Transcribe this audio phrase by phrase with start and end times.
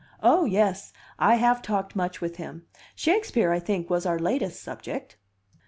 [0.23, 0.91] "Oh, yes!
[1.19, 2.65] I have talked much with him.
[2.95, 5.15] Shakespeare, I think, was our latest subject."